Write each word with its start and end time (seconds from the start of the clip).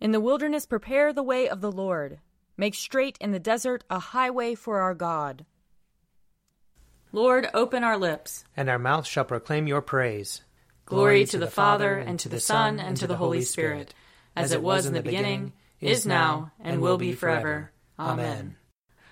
In 0.00 0.12
the 0.12 0.20
wilderness, 0.20 0.64
prepare 0.66 1.12
the 1.12 1.22
way 1.22 1.48
of 1.48 1.60
the 1.60 1.72
Lord. 1.72 2.20
Make 2.56 2.74
straight 2.74 3.18
in 3.20 3.32
the 3.32 3.38
desert 3.40 3.84
a 3.90 3.98
highway 3.98 4.54
for 4.54 4.78
our 4.78 4.94
God. 4.94 5.44
Lord, 7.10 7.48
open 7.54 7.84
our 7.84 7.96
lips, 7.96 8.44
and 8.56 8.68
our 8.68 8.78
mouth 8.78 9.06
shall 9.06 9.24
proclaim 9.24 9.66
your 9.66 9.80
praise. 9.80 10.42
Glory 10.84 11.24
to 11.26 11.38
the 11.38 11.46
Father, 11.46 11.96
and 11.98 12.18
to 12.20 12.28
the 12.28 12.40
Son, 12.40 12.78
and 12.78 12.96
to 12.96 13.06
the 13.06 13.16
Holy 13.16 13.42
Spirit, 13.42 13.94
as 14.36 14.52
it 14.52 14.62
was 14.62 14.86
in 14.86 14.92
the 14.92 15.02
beginning, 15.02 15.52
is 15.80 16.06
now, 16.06 16.52
and 16.60 16.80
will 16.80 16.98
be 16.98 17.12
forever. 17.12 17.72
Amen. 17.98 18.56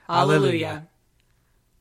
Alleluia. 0.08 0.88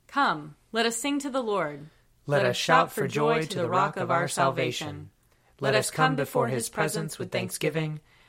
Come, 0.07 0.55
let 0.71 0.85
us 0.85 0.97
sing 0.97 1.19
to 1.19 1.29
the 1.29 1.43
Lord. 1.43 1.89
Let 2.25 2.45
us 2.45 2.55
shout 2.55 2.91
for 2.91 3.07
joy 3.07 3.43
to 3.43 3.57
the 3.59 3.69
rock 3.69 3.97
of 3.97 4.09
our 4.09 4.27
salvation. 4.27 5.11
Let 5.59 5.75
us 5.75 5.91
come 5.91 6.15
before 6.15 6.47
his 6.47 6.69
presence 6.69 7.19
with 7.19 7.31
thanksgiving, 7.31 7.99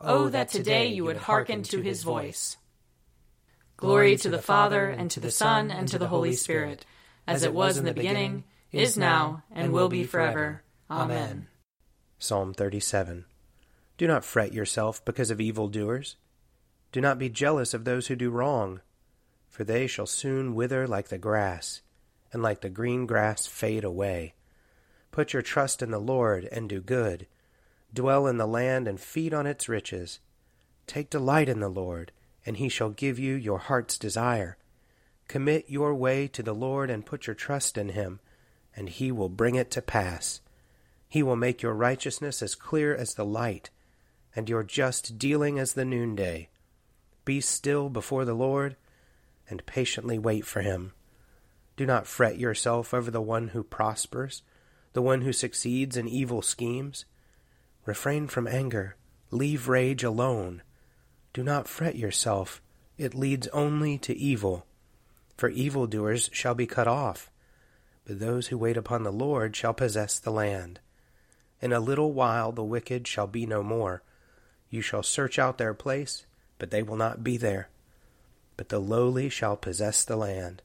Oh, 0.00 0.30
that 0.30 0.48
today 0.48 0.86
you 0.86 1.04
would 1.04 1.18
hearken 1.18 1.62
to 1.64 1.82
his 1.82 2.02
voice. 2.02 2.56
Glory 3.76 4.16
to 4.16 4.30
the 4.30 4.40
Father, 4.40 4.88
and 4.88 5.10
to 5.10 5.20
the 5.20 5.30
Son, 5.30 5.70
and 5.70 5.88
to 5.88 5.98
the 5.98 6.08
Holy 6.08 6.32
Spirit, 6.32 6.86
as 7.26 7.42
it 7.42 7.52
was 7.52 7.76
in 7.76 7.84
the 7.84 7.92
beginning, 7.92 8.44
is 8.72 8.96
now, 8.96 9.42
and 9.50 9.72
will 9.72 9.88
be 9.88 10.04
forever. 10.04 10.62
Amen. 10.90 11.48
Psalm 12.18 12.54
37 12.54 13.26
Do 13.98 14.06
not 14.06 14.24
fret 14.24 14.54
yourself 14.54 15.04
because 15.04 15.30
of 15.30 15.40
evildoers. 15.40 16.16
Do 16.92 17.00
not 17.00 17.18
be 17.18 17.28
jealous 17.28 17.74
of 17.74 17.84
those 17.84 18.06
who 18.06 18.16
do 18.16 18.30
wrong, 18.30 18.80
for 19.48 19.64
they 19.64 19.86
shall 19.86 20.06
soon 20.06 20.54
wither 20.54 20.86
like 20.86 21.08
the 21.08 21.18
grass, 21.18 21.82
and 22.32 22.42
like 22.42 22.62
the 22.62 22.70
green 22.70 23.06
grass 23.06 23.46
fade 23.46 23.84
away. 23.84 24.34
Put 25.10 25.32
your 25.32 25.42
trust 25.42 25.82
in 25.82 25.90
the 25.90 25.98
Lord 25.98 26.48
and 26.50 26.68
do 26.68 26.80
good. 26.80 27.26
Dwell 27.92 28.26
in 28.26 28.38
the 28.38 28.46
land 28.46 28.86
and 28.86 29.00
feed 29.00 29.34
on 29.34 29.46
its 29.46 29.68
riches. 29.68 30.20
Take 30.86 31.10
delight 31.10 31.48
in 31.48 31.60
the 31.60 31.68
Lord, 31.68 32.12
and 32.46 32.56
he 32.56 32.68
shall 32.68 32.90
give 32.90 33.18
you 33.18 33.34
your 33.34 33.58
heart's 33.58 33.98
desire. 33.98 34.56
Commit 35.28 35.68
your 35.68 35.94
way 35.94 36.26
to 36.28 36.42
the 36.42 36.54
Lord 36.54 36.90
and 36.90 37.06
put 37.06 37.26
your 37.26 37.34
trust 37.34 37.78
in 37.78 37.90
him 37.90 38.20
and 38.76 38.88
he 38.88 39.12
will 39.12 39.28
bring 39.28 39.54
it 39.54 39.70
to 39.72 39.82
pass. 39.82 40.40
He 41.08 41.22
will 41.22 41.36
make 41.36 41.62
your 41.62 41.74
righteousness 41.74 42.42
as 42.42 42.54
clear 42.54 42.94
as 42.94 43.14
the 43.14 43.24
light, 43.24 43.70
and 44.34 44.48
your 44.48 44.62
just 44.62 45.18
dealing 45.18 45.58
as 45.58 45.72
the 45.72 45.84
noonday. 45.84 46.48
Be 47.24 47.40
still 47.40 47.88
before 47.88 48.24
the 48.24 48.34
Lord, 48.34 48.76
and 49.48 49.66
patiently 49.66 50.18
wait 50.18 50.46
for 50.46 50.62
him. 50.62 50.92
Do 51.76 51.84
not 51.84 52.06
fret 52.06 52.38
yourself 52.38 52.94
over 52.94 53.10
the 53.10 53.20
one 53.20 53.48
who 53.48 53.62
prospers, 53.62 54.42
the 54.92 55.02
one 55.02 55.22
who 55.22 55.32
succeeds 55.32 55.96
in 55.96 56.08
evil 56.08 56.42
schemes. 56.42 57.04
Refrain 57.86 58.28
from 58.28 58.46
anger, 58.46 58.96
leave 59.30 59.68
rage 59.68 60.04
alone. 60.04 60.62
Do 61.32 61.42
not 61.42 61.68
fret 61.68 61.96
yourself, 61.96 62.60
it 62.98 63.14
leads 63.14 63.48
only 63.48 63.98
to 63.98 64.16
evil. 64.16 64.66
For 65.36 65.48
evildoers 65.48 66.28
shall 66.32 66.54
be 66.54 66.66
cut 66.66 66.88
off 66.88 67.30
but 68.10 68.18
those 68.18 68.48
who 68.48 68.58
wait 68.58 68.76
upon 68.76 69.04
the 69.04 69.12
Lord 69.12 69.54
shall 69.54 69.72
possess 69.72 70.18
the 70.18 70.32
land. 70.32 70.80
In 71.60 71.72
a 71.72 71.78
little 71.78 72.12
while 72.12 72.50
the 72.50 72.64
wicked 72.64 73.06
shall 73.06 73.28
be 73.28 73.46
no 73.46 73.62
more. 73.62 74.02
You 74.68 74.82
shall 74.82 75.04
search 75.04 75.38
out 75.38 75.58
their 75.58 75.74
place, 75.74 76.26
but 76.58 76.72
they 76.72 76.82
will 76.82 76.96
not 76.96 77.22
be 77.22 77.36
there. 77.36 77.68
But 78.56 78.68
the 78.68 78.80
lowly 78.80 79.28
shall 79.28 79.56
possess 79.56 80.02
the 80.02 80.16
land. 80.16 80.60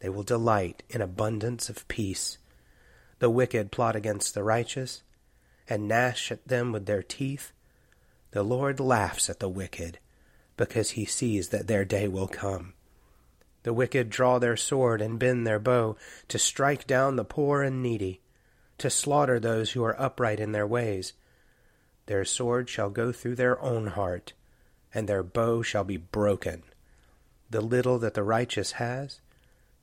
They 0.00 0.08
will 0.08 0.24
delight 0.24 0.82
in 0.88 1.00
abundance 1.00 1.68
of 1.68 1.86
peace. 1.86 2.38
The 3.20 3.30
wicked 3.30 3.70
plot 3.70 3.94
against 3.94 4.34
the 4.34 4.42
righteous, 4.42 5.04
and 5.70 5.88
gnash 5.88 6.30
at 6.30 6.46
them 6.46 6.72
with 6.72 6.86
their 6.86 7.02
teeth. 7.02 7.52
The 8.32 8.42
Lord 8.42 8.80
laughs 8.80 9.30
at 9.30 9.40
the 9.40 9.48
wicked, 9.48 9.98
because 10.56 10.90
he 10.90 11.04
sees 11.04 11.48
that 11.48 11.68
their 11.68 11.84
day 11.84 12.08
will 12.08 12.28
come. 12.28 12.74
The 13.62 13.72
wicked 13.72 14.10
draw 14.10 14.38
their 14.38 14.56
sword 14.56 15.00
and 15.00 15.18
bend 15.18 15.46
their 15.46 15.58
bow 15.58 15.96
to 16.28 16.38
strike 16.38 16.86
down 16.86 17.16
the 17.16 17.24
poor 17.24 17.62
and 17.62 17.82
needy, 17.82 18.20
to 18.78 18.90
slaughter 18.90 19.38
those 19.38 19.72
who 19.72 19.84
are 19.84 20.00
upright 20.00 20.40
in 20.40 20.52
their 20.52 20.66
ways. 20.66 21.12
Their 22.06 22.24
sword 22.24 22.68
shall 22.68 22.90
go 22.90 23.12
through 23.12 23.36
their 23.36 23.60
own 23.60 23.88
heart, 23.88 24.32
and 24.92 25.08
their 25.08 25.22
bow 25.22 25.62
shall 25.62 25.84
be 25.84 25.96
broken. 25.96 26.62
The 27.50 27.60
little 27.60 27.98
that 27.98 28.14
the 28.14 28.22
righteous 28.22 28.72
has 28.72 29.20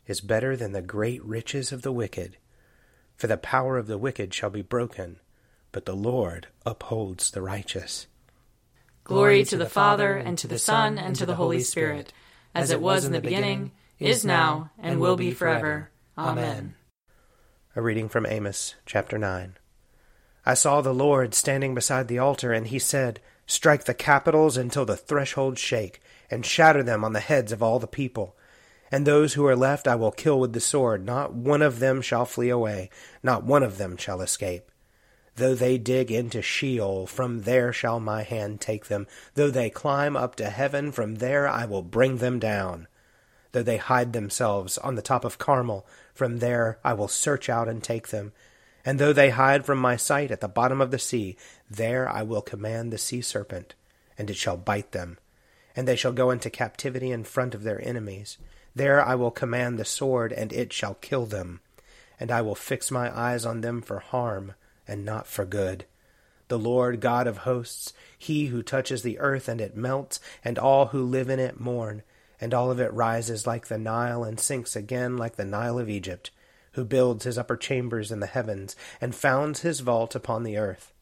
is 0.08 0.22
better 0.22 0.58
than 0.58 0.72
the 0.72 0.82
great 0.82 1.24
riches 1.24 1.72
of 1.72 1.84
the 1.84 1.92
wicked. 1.92 2.38
For 3.16 3.28
the 3.28 3.38
power 3.38 3.78
of 3.78 3.88
the 3.88 3.98
wicked 3.98 4.34
shall 4.34 4.50
be 4.50 4.62
broken, 4.62 5.20
but 5.78 5.86
the 5.86 5.96
Lord 5.96 6.48
upholds 6.66 7.30
the 7.30 7.42
righteous. 7.44 8.08
Glory 9.04 9.44
to 9.44 9.58
the 9.58 9.70
Father, 9.70 10.16
and 10.16 10.36
to 10.40 10.48
the 10.48 10.58
Son, 10.58 10.98
and 10.98 11.16
to 11.16 11.24
the 11.24 11.36
Holy 11.36 11.60
Spirit 11.60 12.12
as 12.56 12.72
it 12.72 12.82
was 12.82 13.06
in 13.06 13.12
the 13.12 13.22
beginning, 13.22 13.70
is 14.00 14.26
now, 14.26 14.72
and 14.80 15.00
will 15.00 15.16
be 15.16 15.30
forever. 15.30 15.92
Amen. 16.18 16.74
A 17.76 17.82
reading 17.84 18.10
from 18.10 18.26
Amos, 18.26 18.74
chapter 18.88 19.20
9. 19.20 19.60
I 20.48 20.56
saw 20.56 20.82
the 20.82 20.96
Lord 20.96 21.36
standing 21.36 21.76
beside 21.76 22.08
the 22.08 22.18
altar, 22.18 22.52
and 22.52 22.66
he 22.66 22.80
said, 22.80 23.20
Strike 23.46 23.84
the 23.84 23.94
capitals 23.94 24.58
until 24.58 24.84
the 24.84 24.98
thresholds 24.98 25.62
shake, 25.62 26.02
and 26.32 26.44
shatter 26.44 26.82
them 26.82 27.06
on 27.06 27.14
the 27.14 27.20
heads 27.20 27.52
of 27.52 27.62
all 27.62 27.78
the 27.78 27.86
people. 27.86 28.36
And 28.92 29.06
those 29.06 29.36
who 29.36 29.46
are 29.46 29.56
left 29.56 29.88
I 29.88 29.94
will 29.94 30.10
kill 30.10 30.40
with 30.40 30.54
the 30.54 30.60
sword. 30.60 31.06
Not 31.06 31.36
one 31.36 31.62
of 31.62 31.78
them 31.78 32.02
shall 32.02 32.26
flee 32.26 32.50
away, 32.50 32.90
not 33.22 33.44
one 33.44 33.62
of 33.62 33.78
them 33.78 33.96
shall 33.96 34.22
escape. 34.22 34.72
Though 35.38 35.54
they 35.54 35.78
dig 35.78 36.12
into 36.12 36.42
Sheol, 36.42 37.06
from 37.06 37.44
there 37.44 37.72
shall 37.72 38.00
my 38.00 38.24
hand 38.24 38.60
take 38.60 38.88
them. 38.88 39.06
Though 39.36 39.52
they 39.52 39.70
climb 39.70 40.18
up 40.18 40.36
to 40.38 40.50
heaven, 40.50 40.92
from 40.92 41.18
there 41.18 41.48
I 41.48 41.66
will 41.66 41.84
bring 41.84 42.18
them 42.18 42.40
down. 42.40 42.88
Though 43.52 43.62
they 43.62 43.78
hide 43.78 44.14
themselves 44.14 44.80
on 44.80 44.96
the 44.96 45.04
top 45.04 45.24
of 45.24 45.38
Carmel, 45.38 45.86
from 46.16 46.40
there 46.40 46.80
I 46.84 46.94
will 46.94 47.08
search 47.08 47.50
out 47.50 47.70
and 47.70 47.84
take 47.84 48.08
them. 48.08 48.34
And 48.84 48.98
though 48.98 49.14
they 49.14 49.30
hide 49.30 49.64
from 49.64 49.78
my 49.78 49.96
sight 49.96 50.32
at 50.32 50.42
the 50.42 50.48
bottom 50.48 50.82
of 50.82 50.90
the 50.90 50.98
sea, 50.98 51.38
there 51.70 52.10
I 52.10 52.24
will 52.24 52.42
command 52.42 52.92
the 52.92 52.98
sea 52.98 53.22
serpent, 53.22 53.76
and 54.18 54.32
it 54.32 54.38
shall 54.38 54.58
bite 54.58 54.92
them. 54.92 55.20
And 55.76 55.88
they 55.88 55.96
shall 55.96 56.14
go 56.14 56.32
into 56.32 56.50
captivity 56.50 57.12
in 57.12 57.24
front 57.24 57.54
of 57.54 57.62
their 57.62 57.80
enemies. 57.88 58.40
There 58.74 59.06
I 59.06 59.14
will 59.14 59.30
command 59.30 59.78
the 59.78 59.86
sword, 59.86 60.34
and 60.34 60.52
it 60.52 60.74
shall 60.74 60.96
kill 60.96 61.28
them. 61.28 61.60
And 62.20 62.32
I 62.32 62.42
will 62.42 62.56
fix 62.56 62.90
my 62.90 63.16
eyes 63.16 63.46
on 63.46 63.62
them 63.62 63.84
for 63.84 64.00
harm 64.00 64.56
and 64.88 65.06
not 65.06 65.28
for 65.28 65.46
good. 65.46 65.86
The 66.48 66.60
Lord 66.60 67.02
God 67.02 67.28
of 67.28 67.40
hosts, 67.40 67.94
he 68.18 68.48
who 68.48 68.64
touches 68.64 69.04
the 69.04 69.20
earth 69.20 69.50
and 69.50 69.60
it 69.60 69.76
melts, 69.76 70.20
and 70.44 70.58
all 70.58 70.88
who 70.88 71.04
live 71.04 71.30
in 71.30 71.40
it 71.40 71.60
mourn, 71.60 72.04
and 72.40 72.54
all 72.54 72.72
of 72.72 72.80
it 72.80 72.94
rises 72.94 73.46
like 73.46 73.68
the 73.68 73.78
Nile 73.78 74.24
and 74.24 74.40
sinks 74.40 74.76
again 74.76 75.18
like 75.18 75.36
the 75.36 75.46
Nile 75.46 75.78
of 75.78 75.90
Egypt, 75.90 76.32
who 76.74 76.86
builds 76.86 77.26
his 77.26 77.38
upper 77.38 77.58
chambers 77.58 78.12
in 78.12 78.22
the 78.22 78.28
heavens, 78.28 78.76
and 79.02 79.14
founds 79.14 79.62
his 79.62 79.82
vault 79.82 80.16
upon 80.16 80.44
the 80.44 80.58
earth, 80.58 80.94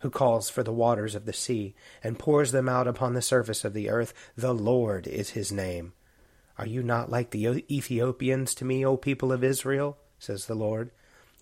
who 0.00 0.08
calls 0.08 0.48
for 0.48 0.62
the 0.62 0.72
waters 0.72 1.14
of 1.14 1.26
the 1.26 1.32
sea, 1.32 1.74
and 2.02 2.18
pours 2.18 2.52
them 2.52 2.68
out 2.68 2.88
upon 2.88 3.12
the 3.12 3.22
surface 3.22 3.64
of 3.64 3.74
the 3.74 3.90
earth. 3.90 4.14
The 4.36 4.54
Lord 4.54 5.06
is 5.06 5.30
his 5.30 5.52
name. 5.52 5.92
Are 6.58 6.66
you 6.66 6.82
not 6.82 7.10
like 7.10 7.30
the 7.30 7.64
Ethiopians 7.70 8.54
to 8.54 8.64
me, 8.64 8.86
O 8.86 8.96
people 8.96 9.30
of 9.30 9.44
Israel? 9.44 9.98
says 10.18 10.46
the 10.46 10.54
Lord. 10.54 10.90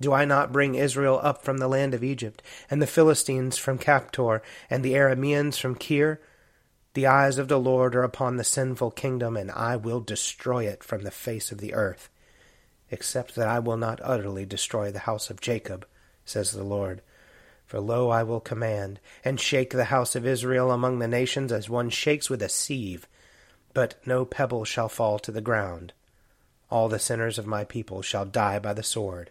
Do 0.00 0.12
I 0.12 0.24
not 0.24 0.52
bring 0.52 0.74
Israel 0.74 1.20
up 1.22 1.44
from 1.44 1.58
the 1.58 1.68
land 1.68 1.94
of 1.94 2.02
Egypt, 2.02 2.42
and 2.68 2.82
the 2.82 2.86
Philistines 2.86 3.58
from 3.58 3.78
Caphtor, 3.78 4.42
and 4.68 4.84
the 4.84 4.94
Arameans 4.94 5.56
from 5.58 5.76
Kir? 5.76 6.20
The 6.94 7.06
eyes 7.06 7.38
of 7.38 7.46
the 7.46 7.60
Lord 7.60 7.94
are 7.94 8.02
upon 8.02 8.36
the 8.36 8.44
sinful 8.44 8.90
kingdom, 8.92 9.36
and 9.36 9.52
I 9.52 9.76
will 9.76 10.00
destroy 10.00 10.66
it 10.66 10.82
from 10.82 11.02
the 11.02 11.12
face 11.12 11.52
of 11.52 11.58
the 11.58 11.74
earth. 11.74 12.08
Except 12.90 13.36
that 13.36 13.46
I 13.46 13.60
will 13.60 13.76
not 13.76 14.00
utterly 14.02 14.44
destroy 14.44 14.90
the 14.90 15.00
house 15.00 15.30
of 15.30 15.40
Jacob, 15.40 15.86
says 16.24 16.50
the 16.50 16.64
Lord. 16.64 17.00
For 17.64 17.78
lo, 17.78 18.10
I 18.10 18.24
will 18.24 18.40
command, 18.40 18.98
and 19.24 19.38
shake 19.38 19.70
the 19.70 19.86
house 19.86 20.16
of 20.16 20.26
Israel 20.26 20.72
among 20.72 20.98
the 20.98 21.08
nations 21.08 21.52
as 21.52 21.70
one 21.70 21.88
shakes 21.88 22.28
with 22.28 22.42
a 22.42 22.48
sieve, 22.48 23.06
but 23.72 23.94
no 24.04 24.24
pebble 24.24 24.64
shall 24.64 24.88
fall 24.88 25.20
to 25.20 25.30
the 25.30 25.40
ground. 25.40 25.92
All 26.68 26.88
the 26.88 26.98
sinners 26.98 27.38
of 27.38 27.46
my 27.46 27.62
people 27.62 28.02
shall 28.02 28.24
die 28.24 28.58
by 28.58 28.72
the 28.72 28.82
sword 28.82 29.30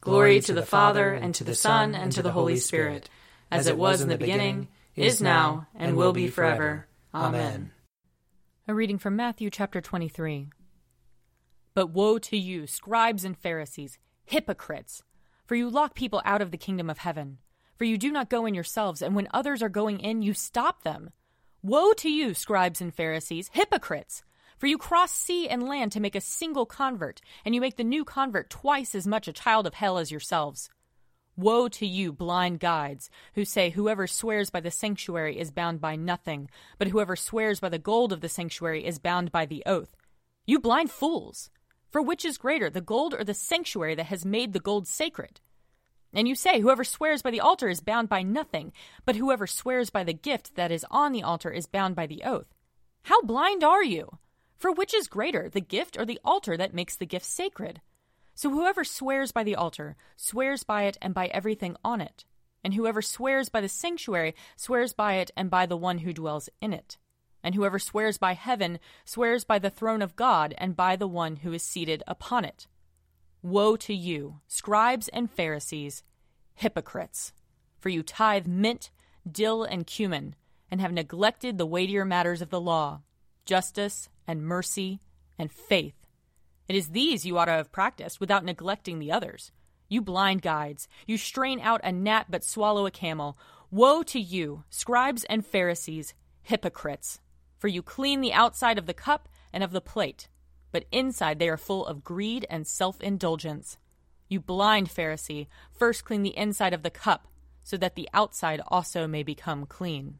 Glory 0.00 0.40
to 0.40 0.52
the 0.52 0.64
Father, 0.64 1.12
and 1.12 1.34
to 1.34 1.44
the 1.44 1.54
Son, 1.54 1.94
and 1.94 2.12
to 2.12 2.22
the 2.22 2.30
Holy 2.30 2.56
Spirit, 2.56 3.10
as 3.50 3.66
it 3.66 3.76
was 3.76 4.00
in 4.00 4.08
the 4.08 4.16
beginning, 4.16 4.68
is 4.94 5.20
now, 5.20 5.66
and 5.74 5.96
will 5.96 6.12
be 6.12 6.28
forever. 6.28 6.86
Amen. 7.12 7.72
A 8.68 8.74
reading 8.74 8.98
from 8.98 9.16
Matthew 9.16 9.50
chapter 9.50 9.80
23. 9.80 10.48
But 11.74 11.90
woe 11.90 12.18
to 12.18 12.36
you, 12.36 12.66
scribes 12.66 13.24
and 13.24 13.36
Pharisees, 13.36 13.98
hypocrites! 14.24 15.02
For 15.46 15.56
you 15.56 15.68
lock 15.68 15.94
people 15.94 16.22
out 16.24 16.42
of 16.42 16.52
the 16.52 16.58
kingdom 16.58 16.88
of 16.90 16.98
heaven. 16.98 17.38
For 17.76 17.84
you 17.84 17.98
do 17.98 18.12
not 18.12 18.30
go 18.30 18.46
in 18.46 18.54
yourselves, 18.54 19.02
and 19.02 19.16
when 19.16 19.28
others 19.32 19.62
are 19.62 19.68
going 19.68 20.00
in, 20.00 20.22
you 20.22 20.34
stop 20.34 20.82
them. 20.82 21.10
Woe 21.62 21.92
to 21.94 22.10
you, 22.10 22.34
scribes 22.34 22.80
and 22.80 22.94
Pharisees, 22.94 23.50
hypocrites! 23.52 24.22
For 24.58 24.66
you 24.66 24.76
cross 24.76 25.12
sea 25.12 25.48
and 25.48 25.62
land 25.62 25.92
to 25.92 26.00
make 26.00 26.16
a 26.16 26.20
single 26.20 26.66
convert, 26.66 27.20
and 27.44 27.54
you 27.54 27.60
make 27.60 27.76
the 27.76 27.84
new 27.84 28.04
convert 28.04 28.50
twice 28.50 28.94
as 28.94 29.06
much 29.06 29.28
a 29.28 29.32
child 29.32 29.66
of 29.66 29.74
hell 29.74 29.98
as 29.98 30.10
yourselves. 30.10 30.68
Woe 31.36 31.68
to 31.68 31.86
you, 31.86 32.12
blind 32.12 32.58
guides, 32.58 33.08
who 33.34 33.44
say, 33.44 33.70
Whoever 33.70 34.08
swears 34.08 34.50
by 34.50 34.58
the 34.58 34.72
sanctuary 34.72 35.38
is 35.38 35.52
bound 35.52 35.80
by 35.80 35.94
nothing, 35.94 36.50
but 36.78 36.88
whoever 36.88 37.14
swears 37.14 37.60
by 37.60 37.68
the 37.68 37.78
gold 37.78 38.12
of 38.12 38.20
the 38.20 38.28
sanctuary 38.28 38.84
is 38.84 38.98
bound 38.98 39.30
by 39.30 39.46
the 39.46 39.62
oath. 39.64 39.94
You 40.44 40.58
blind 40.58 40.90
fools! 40.90 41.50
For 41.90 42.02
which 42.02 42.24
is 42.24 42.36
greater, 42.36 42.68
the 42.68 42.80
gold 42.80 43.14
or 43.14 43.22
the 43.22 43.34
sanctuary 43.34 43.94
that 43.94 44.06
has 44.06 44.26
made 44.26 44.52
the 44.52 44.58
gold 44.58 44.88
sacred? 44.88 45.40
And 46.12 46.26
you 46.26 46.34
say, 46.34 46.58
Whoever 46.58 46.82
swears 46.82 47.22
by 47.22 47.30
the 47.30 47.40
altar 47.40 47.68
is 47.68 47.80
bound 47.80 48.08
by 48.08 48.22
nothing, 48.22 48.72
but 49.04 49.14
whoever 49.14 49.46
swears 49.46 49.90
by 49.90 50.02
the 50.02 50.12
gift 50.12 50.56
that 50.56 50.72
is 50.72 50.84
on 50.90 51.12
the 51.12 51.22
altar 51.22 51.50
is 51.50 51.66
bound 51.66 51.94
by 51.94 52.08
the 52.08 52.24
oath. 52.24 52.52
How 53.04 53.22
blind 53.22 53.62
are 53.62 53.84
you? 53.84 54.18
For 54.58 54.72
which 54.72 54.92
is 54.92 55.06
greater, 55.06 55.48
the 55.48 55.60
gift 55.60 55.96
or 55.96 56.04
the 56.04 56.18
altar 56.24 56.56
that 56.56 56.74
makes 56.74 56.96
the 56.96 57.06
gift 57.06 57.24
sacred? 57.24 57.80
So 58.34 58.50
whoever 58.50 58.82
swears 58.82 59.30
by 59.30 59.44
the 59.44 59.54
altar 59.54 59.96
swears 60.16 60.64
by 60.64 60.82
it 60.84 60.98
and 61.00 61.14
by 61.14 61.28
everything 61.28 61.76
on 61.84 62.00
it. 62.00 62.24
And 62.64 62.74
whoever 62.74 63.00
swears 63.00 63.48
by 63.48 63.60
the 63.60 63.68
sanctuary 63.68 64.34
swears 64.56 64.92
by 64.92 65.14
it 65.14 65.30
and 65.36 65.48
by 65.48 65.66
the 65.66 65.76
one 65.76 65.98
who 65.98 66.12
dwells 66.12 66.48
in 66.60 66.72
it. 66.72 66.98
And 67.42 67.54
whoever 67.54 67.78
swears 67.78 68.18
by 68.18 68.34
heaven 68.34 68.80
swears 69.04 69.44
by 69.44 69.60
the 69.60 69.70
throne 69.70 70.02
of 70.02 70.16
God 70.16 70.54
and 70.58 70.74
by 70.74 70.96
the 70.96 71.06
one 71.06 71.36
who 71.36 71.52
is 71.52 71.62
seated 71.62 72.02
upon 72.08 72.44
it. 72.44 72.66
Woe 73.42 73.76
to 73.76 73.94
you, 73.94 74.40
scribes 74.48 75.06
and 75.08 75.30
Pharisees, 75.30 76.02
hypocrites! 76.54 77.32
For 77.78 77.90
you 77.90 78.02
tithe 78.02 78.48
mint, 78.48 78.90
dill, 79.30 79.62
and 79.62 79.86
cumin, 79.86 80.34
and 80.68 80.80
have 80.80 80.92
neglected 80.92 81.58
the 81.58 81.66
weightier 81.66 82.04
matters 82.04 82.42
of 82.42 82.50
the 82.50 82.60
law 82.60 83.02
justice, 83.48 84.10
and 84.26 84.42
mercy, 84.42 85.00
and 85.38 85.50
faith. 85.50 85.94
It 86.68 86.76
is 86.76 86.90
these 86.90 87.24
you 87.24 87.38
ought 87.38 87.46
to 87.46 87.52
have 87.52 87.72
practiced 87.72 88.20
without 88.20 88.44
neglecting 88.44 88.98
the 88.98 89.10
others. 89.10 89.52
You 89.88 90.02
blind 90.02 90.42
guides, 90.42 90.86
you 91.06 91.16
strain 91.16 91.58
out 91.58 91.80
a 91.82 91.90
gnat 91.90 92.26
but 92.30 92.44
swallow 92.44 92.84
a 92.84 92.90
camel. 92.90 93.38
Woe 93.70 94.02
to 94.02 94.20
you, 94.20 94.64
scribes 94.68 95.24
and 95.24 95.46
Pharisees, 95.46 96.12
hypocrites! 96.42 97.20
For 97.56 97.68
you 97.68 97.82
clean 97.82 98.20
the 98.20 98.34
outside 98.34 98.76
of 98.76 98.84
the 98.84 98.92
cup 98.92 99.30
and 99.50 99.64
of 99.64 99.72
the 99.72 99.80
plate, 99.80 100.28
but 100.70 100.84
inside 100.92 101.38
they 101.38 101.48
are 101.48 101.56
full 101.56 101.86
of 101.86 102.04
greed 102.04 102.46
and 102.50 102.66
self 102.66 103.00
indulgence. 103.00 103.78
You 104.28 104.40
blind 104.40 104.90
Pharisee, 104.90 105.46
first 105.72 106.04
clean 106.04 106.22
the 106.22 106.36
inside 106.36 106.74
of 106.74 106.82
the 106.82 106.90
cup, 106.90 107.28
so 107.64 107.78
that 107.78 107.94
the 107.94 108.10
outside 108.12 108.60
also 108.68 109.06
may 109.06 109.22
become 109.22 109.64
clean. 109.64 110.18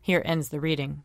Here 0.00 0.22
ends 0.24 0.48
the 0.48 0.60
reading. 0.60 1.04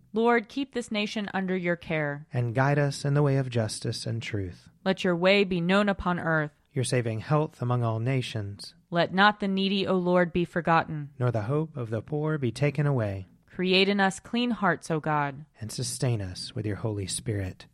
Lord, 0.13 0.49
keep 0.49 0.73
this 0.73 0.91
nation 0.91 1.29
under 1.33 1.55
your 1.55 1.75
care. 1.75 2.27
And 2.33 2.53
guide 2.53 2.77
us 2.77 3.05
in 3.05 3.13
the 3.13 3.23
way 3.23 3.37
of 3.37 3.49
justice 3.49 4.05
and 4.05 4.21
truth. 4.21 4.69
Let 4.83 5.03
your 5.03 5.15
way 5.15 5.43
be 5.43 5.61
known 5.61 5.87
upon 5.87 6.19
earth. 6.19 6.51
Your 6.73 6.83
saving 6.83 7.19
health 7.21 7.61
among 7.61 7.83
all 7.83 7.99
nations. 7.99 8.73
Let 8.89 9.13
not 9.13 9.39
the 9.39 9.47
needy, 9.47 9.87
O 9.87 9.95
Lord, 9.95 10.33
be 10.33 10.43
forgotten. 10.43 11.11
Nor 11.17 11.31
the 11.31 11.43
hope 11.43 11.77
of 11.77 11.89
the 11.89 12.01
poor 12.01 12.37
be 12.37 12.51
taken 12.51 12.85
away. 12.85 13.27
Create 13.45 13.87
in 13.89 13.99
us 13.99 14.19
clean 14.19 14.51
hearts, 14.51 14.91
O 14.91 14.99
God. 14.99 15.45
And 15.59 15.71
sustain 15.71 16.21
us 16.21 16.53
with 16.55 16.65
your 16.65 16.77
Holy 16.77 17.07
Spirit. 17.07 17.65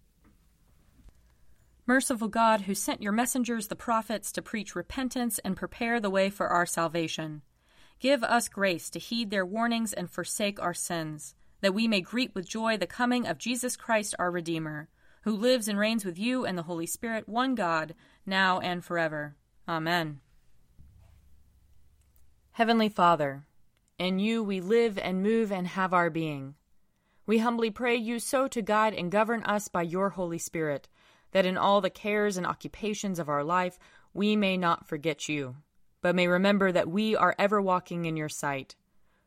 Merciful 1.87 2.27
God, 2.27 2.61
who 2.61 2.75
sent 2.75 3.01
your 3.01 3.13
messengers, 3.13 3.67
the 3.67 3.75
prophets, 3.75 4.31
to 4.33 4.41
preach 4.41 4.75
repentance 4.75 5.39
and 5.39 5.55
prepare 5.55 5.99
the 5.99 6.09
way 6.09 6.29
for 6.29 6.47
our 6.47 6.65
salvation, 6.65 7.43
give 7.99 8.23
us 8.23 8.49
grace 8.49 8.89
to 8.89 8.99
heed 8.99 9.31
their 9.31 9.45
warnings 9.45 9.93
and 9.93 10.11
forsake 10.11 10.61
our 10.61 10.73
sins, 10.73 11.33
that 11.61 11.73
we 11.73 11.87
may 11.87 12.01
greet 12.01 12.33
with 12.35 12.47
joy 12.47 12.77
the 12.77 12.87
coming 12.87 13.25
of 13.27 13.37
Jesus 13.37 13.75
Christ 13.75 14.15
our 14.19 14.31
Redeemer, 14.31 14.89
who 15.21 15.35
lives 15.35 15.67
and 15.67 15.77
reigns 15.77 16.05
with 16.05 16.17
you 16.17 16.45
and 16.45 16.57
the 16.57 16.63
Holy 16.63 16.85
Spirit, 16.85 17.27
one 17.27 17.55
God, 17.55 17.95
now 18.25 18.59
and 18.59 18.83
forever. 18.83 19.35
Amen. 19.67 20.19
Heavenly 22.51 22.89
Father, 22.89 23.45
in 23.99 24.19
you 24.19 24.43
we 24.43 24.61
live 24.61 24.97
and 24.97 25.21
move 25.21 25.51
and 25.51 25.67
have 25.67 25.93
our 25.93 26.09
being. 26.09 26.55
We 27.25 27.39
humbly 27.39 27.71
pray 27.71 27.95
you 27.95 28.19
so 28.19 28.47
to 28.47 28.61
guide 28.61 28.93
and 28.93 29.11
govern 29.11 29.43
us 29.43 29.67
by 29.67 29.81
your 29.81 30.09
Holy 30.09 30.37
Spirit 30.37 30.87
that 31.31 31.45
in 31.45 31.57
all 31.57 31.81
the 31.81 31.89
cares 31.89 32.37
and 32.37 32.45
occupations 32.45 33.19
of 33.19 33.29
our 33.29 33.43
life 33.43 33.77
we 34.13 34.35
may 34.35 34.57
not 34.57 34.87
forget 34.87 35.27
you, 35.27 35.55
but 36.01 36.15
may 36.15 36.27
remember 36.27 36.71
that 36.71 36.87
we 36.89 37.15
are 37.15 37.35
ever 37.37 37.61
walking 37.61 38.05
in 38.05 38.17
your 38.17 38.29
sight. 38.29 38.75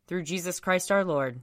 Through 0.06 0.24
Jesus 0.24 0.58
Christ 0.58 0.90
our 0.90 1.04
Lord. 1.04 1.42